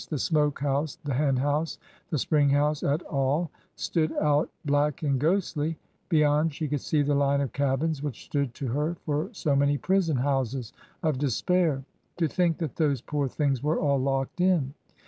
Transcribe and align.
The 0.09 0.17
smoke 0.17 0.57
house, 0.61 0.97
the 1.03 1.13
hen 1.13 1.35
house, 1.37 1.77
the 2.09 2.17
spring 2.17 2.49
house, 2.49 2.81
et 2.81 3.03
al, 3.11 3.51
stood 3.75 4.11
out 4.13 4.49
black 4.65 5.03
and 5.03 5.19
ghostly; 5.19 5.77
beyond, 6.09 6.55
she 6.55 6.67
could 6.67 6.81
see 6.81 7.03
the 7.03 7.13
line 7.13 7.39
of 7.39 7.51
cabins 7.53 8.01
which 8.01 8.25
stood 8.25 8.55
to 8.55 8.69
her 8.69 8.95
for 9.05 9.29
so 9.31 9.55
many 9.55 9.77
prison 9.77 10.17
houses 10.17 10.73
of 11.03 11.19
de 11.19 11.27
spair. 11.27 11.83
To 12.17 12.27
think 12.27 12.57
that 12.57 12.77
those 12.77 13.01
poor 13.01 13.27
things 13.27 13.61
were 13.61 13.79
all 13.79 13.99
locked 13.99 14.41
in 14.41 14.73